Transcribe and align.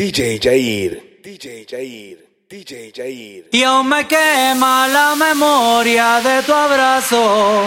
DJ 0.00 0.40
Jair. 0.40 1.20
DJ 1.22 1.66
Jair. 1.66 2.16
DJ 2.48 2.90
Jair. 2.90 3.48
Y 3.52 3.62
aún 3.64 3.86
me 3.86 4.06
quema 4.06 4.88
la 4.88 5.14
memoria 5.14 6.22
de 6.22 6.42
tu 6.42 6.54
abrazo, 6.54 7.64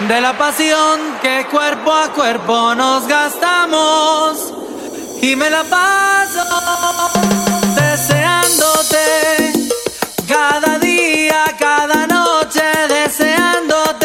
de 0.00 0.20
la 0.20 0.36
pasión 0.36 0.98
que 1.22 1.46
cuerpo 1.48 1.92
a 1.92 2.12
cuerpo 2.12 2.74
nos 2.74 3.06
gastamos. 3.06 4.52
Y 5.22 5.36
me 5.36 5.48
la 5.48 5.62
paso 5.62 6.42
deseándote, 7.76 9.52
cada 10.26 10.76
día, 10.80 11.44
cada 11.56 12.04
noche 12.08 12.64
deseándote. 12.88 14.03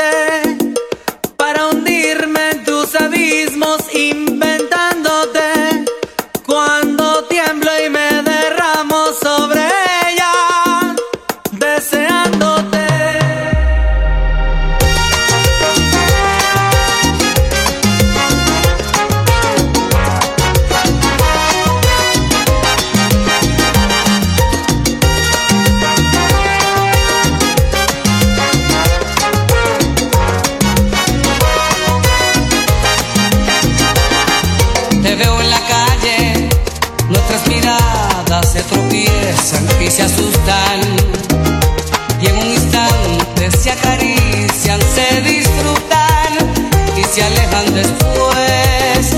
miran 47.60 47.74
después 47.74 49.16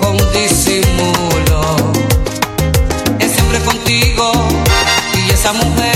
con 0.00 0.16
disimulo. 0.32 1.92
Es 3.18 3.32
siempre 3.32 3.58
contigo 3.60 4.32
y 5.14 5.30
esa 5.32 5.52
mujer. 5.52 5.95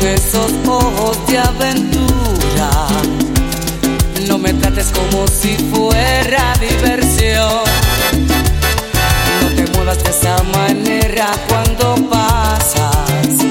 con 0.00 0.08
esos 0.08 0.52
ojos 0.66 1.26
de 1.26 1.38
aventura. 1.38 2.70
No 4.26 4.38
me 4.38 4.52
trates 4.54 4.86
como 4.92 5.26
si 5.26 5.56
fuera 5.72 6.54
diversión. 6.60 7.64
No 9.42 9.48
te 9.56 9.70
muevas 9.72 10.02
de 10.02 10.10
esa 10.10 10.42
manera 10.44 11.30
cuando 11.48 12.08
pasas, 12.08 13.44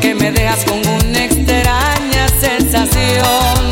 que 0.00 0.14
me 0.14 0.30
dejas 0.32 0.64
con 0.64 0.78
una 0.78 1.24
extraña 1.24 2.28
sensación. 2.40 3.70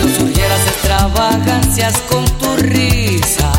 No 0.00 0.18
surgieras 0.18 0.60
extravagancias 0.66 1.96
con 2.08 2.24
tu 2.38 2.56
risa 2.56 3.52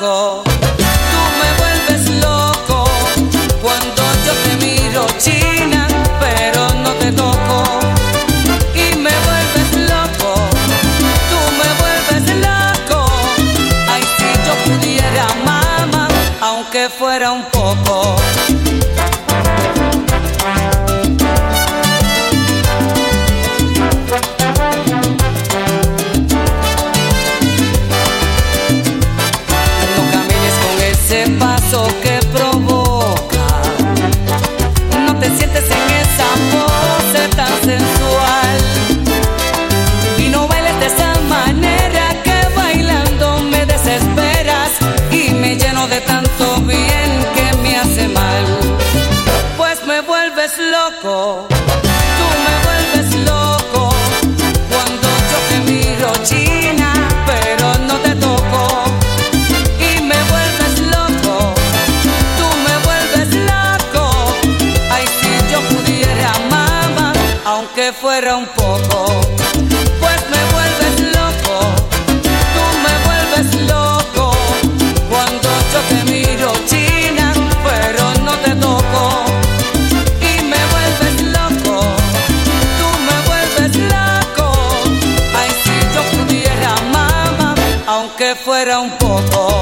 Go. 0.00 0.49
Fuera 67.92 68.36
un 68.36 68.46
poco, 68.46 69.20
pues 70.00 70.20
me 70.30 70.42
vuelves 70.52 71.14
loco, 71.16 71.58
tú 72.54 72.64
me 72.84 72.94
vuelves 73.06 73.68
loco, 73.68 74.32
cuando 75.08 75.48
yo 75.72 75.80
te 75.88 76.10
miro 76.10 76.52
china, 76.66 77.32
pero 77.64 78.14
no 78.24 78.32
te 78.38 78.54
toco, 78.56 79.24
y 80.20 80.42
me 80.42 80.62
vuelves 80.72 81.22
loco, 81.36 81.80
tú 82.78 82.88
me 83.08 83.16
vuelves 83.28 83.76
loco, 83.76 84.52
ay 85.36 85.50
si 85.64 85.94
yo 85.94 86.02
pudiera 86.18 86.74
mamá, 86.92 87.54
aunque 87.86 88.36
fuera 88.36 88.78
un 88.78 88.90
poco. 88.98 89.59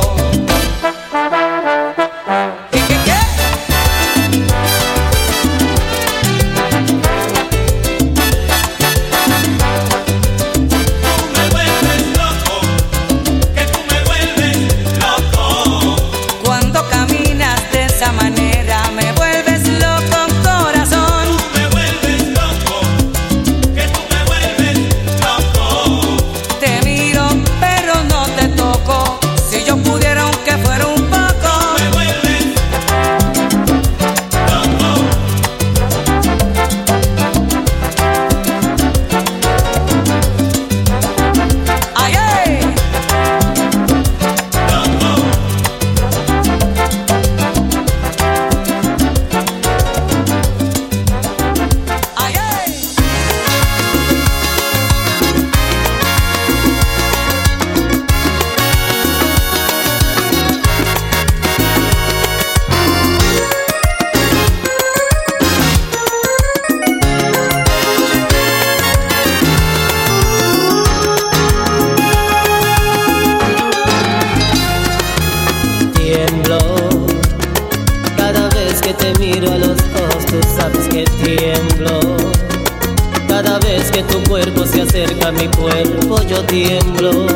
tu 84.02 84.22
cuerpo 84.24 84.64
se 84.64 84.82
acerca 84.82 85.28
a 85.28 85.32
mi 85.32 85.48
cuerpo 85.48 86.22
yo 86.22 86.42
tiemblo. 86.44 87.26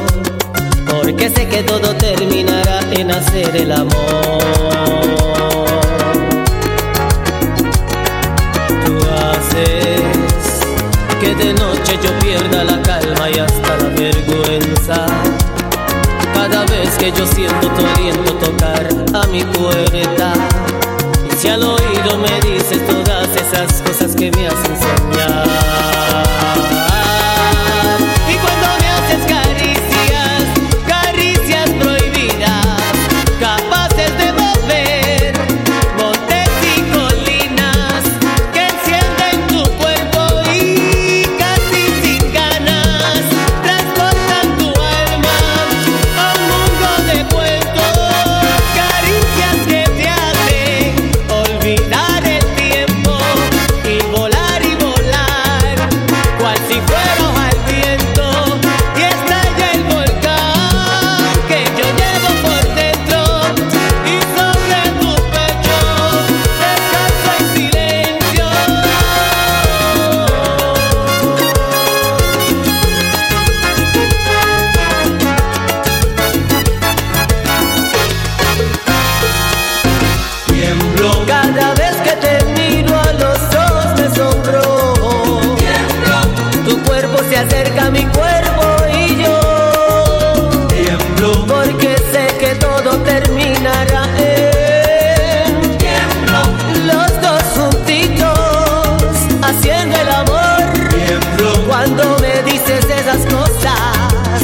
Porque 0.88 1.31
sé 1.31 1.49
que 1.49 1.62
todo 1.62 1.94
terminará 1.97 2.81
en 2.93 3.11
hacer 3.11 3.56
el 3.56 3.73
amor. 3.73 4.38
Tú 8.85 8.99
haces 9.29 10.03
que 11.20 11.35
de 11.35 11.53
noche 11.55 11.99
yo 12.03 12.19
pierda 12.20 12.65
la 12.65 12.81
calma 12.82 13.31
y 13.31 13.38
hasta 13.38 13.76
la 13.79 13.88
vergüenza. 13.88 15.06
Cada 16.35 16.65
vez 16.67 16.91
que 16.99 17.11
yo 17.12 17.26
siento 17.26 17.69
tu 17.69 17.87
aliento 17.87 18.32
tocar 18.35 18.88
a 19.15 19.26
mi 19.29 19.43
puerta. 19.44 20.32
Y 21.31 21.37
si 21.37 21.49
al 21.49 21.62
oído 21.62 22.19
me 22.19 22.41
dices 22.49 22.87
todas 22.87 23.29
esas 23.37 23.82
cosas 23.82 24.15
que 24.15 24.31
me 24.31 24.47
hacen 24.47 24.76
sentir. 24.76 25.12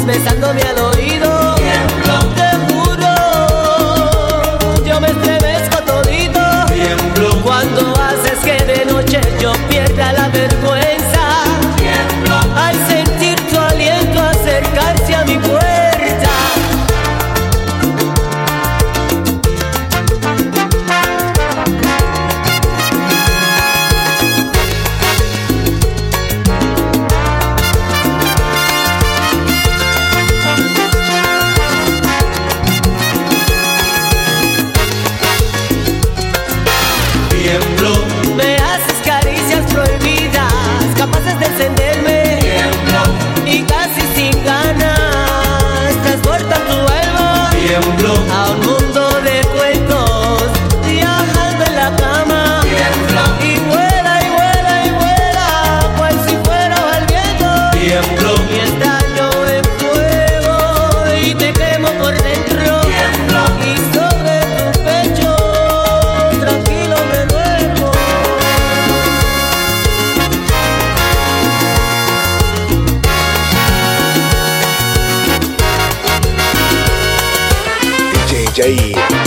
besándome 0.09 0.63
a 0.63 0.73
los 0.73 0.88
DJ. 78.59 79.18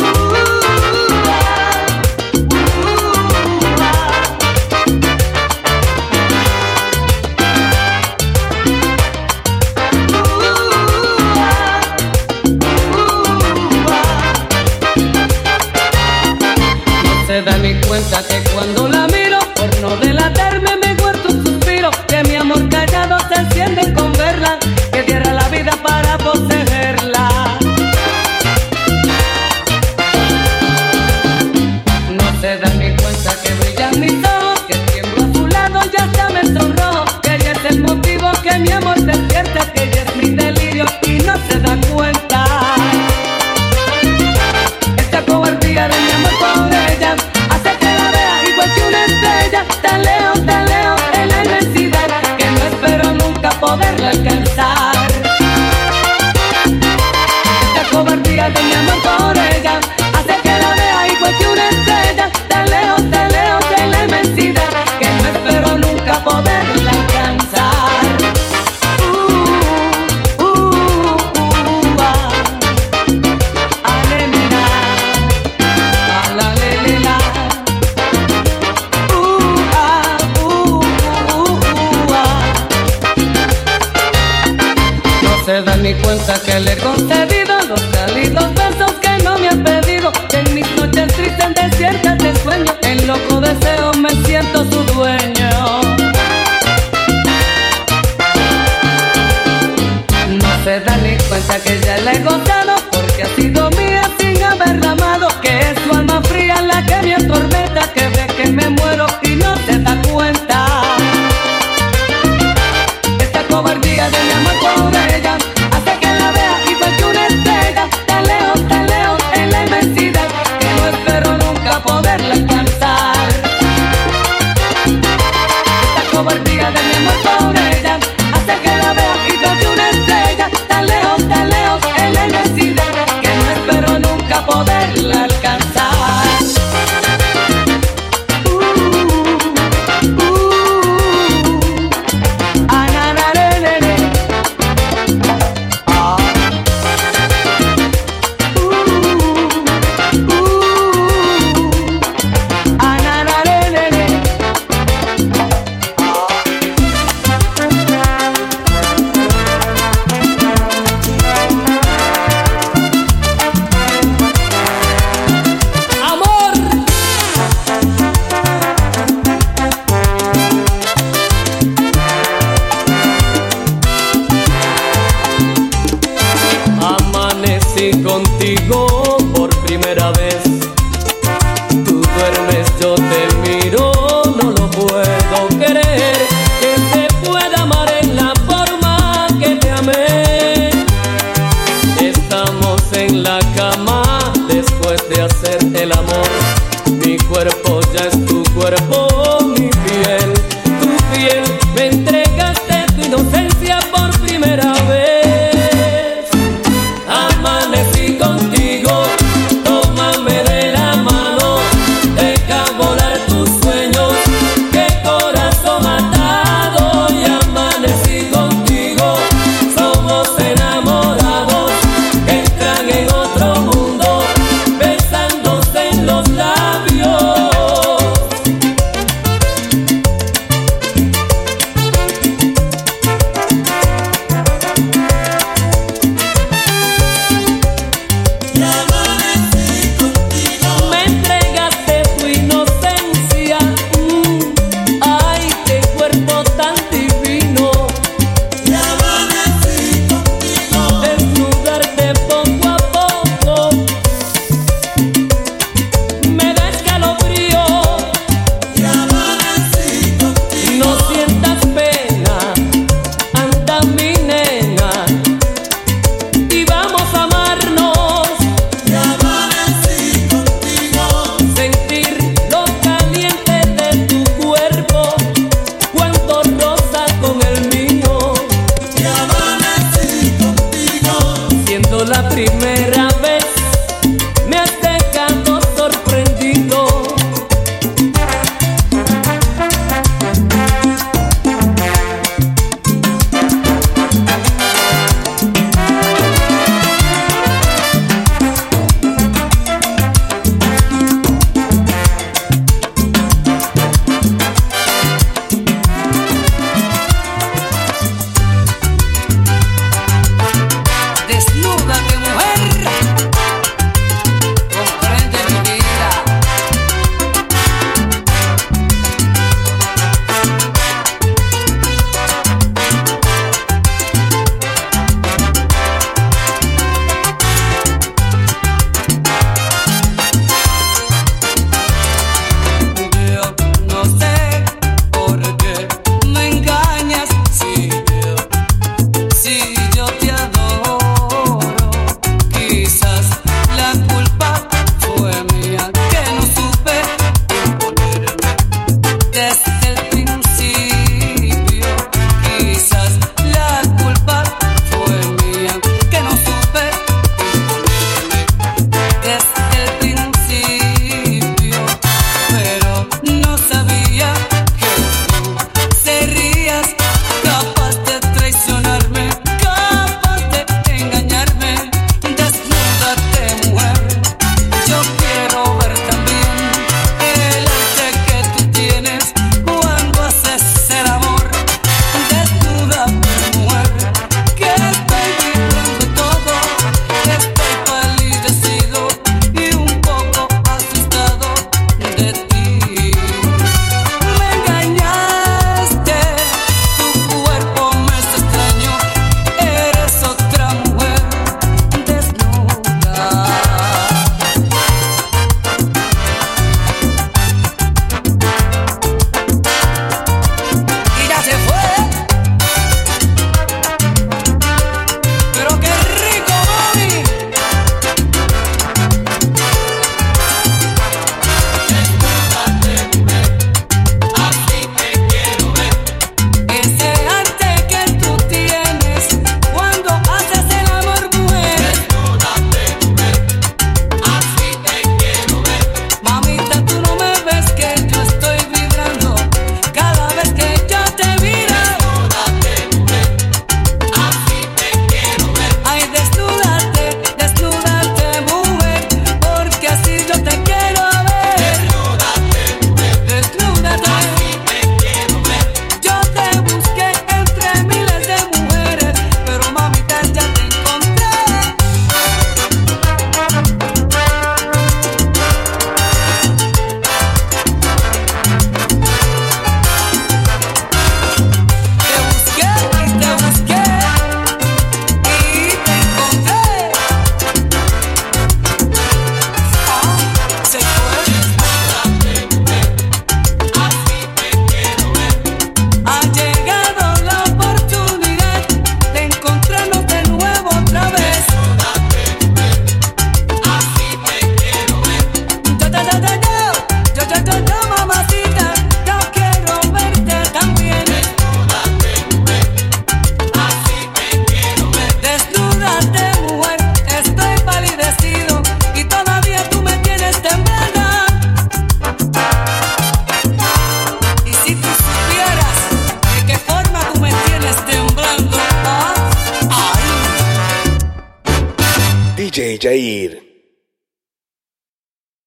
desnuda. 311.41 312.10